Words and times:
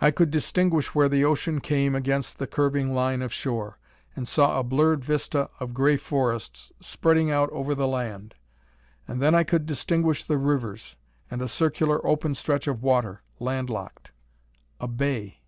I 0.00 0.12
could 0.12 0.30
distinguish 0.30 0.94
where 0.94 1.08
the 1.08 1.24
ocean 1.24 1.58
came 1.60 1.96
against 1.96 2.38
the 2.38 2.46
curving 2.46 2.94
line 2.94 3.22
of 3.22 3.32
shore, 3.32 3.76
and 4.14 4.28
saw 4.28 4.56
a 4.56 4.62
blurred 4.62 5.04
vista 5.04 5.50
of 5.58 5.74
gray 5.74 5.96
forests 5.96 6.70
spreading 6.78 7.32
out 7.32 7.50
over 7.50 7.74
the 7.74 7.88
land. 7.88 8.36
And 9.08 9.20
then 9.20 9.34
I 9.34 9.42
could 9.42 9.66
distinguish 9.66 10.22
the 10.22 10.38
rivers, 10.38 10.94
and 11.28 11.42
a 11.42 11.48
circular 11.48 12.06
open 12.06 12.34
stretch 12.34 12.68
of 12.68 12.84
water, 12.84 13.22
landlocked. 13.40 14.12
A 14.78 14.86
bay! 14.86 15.40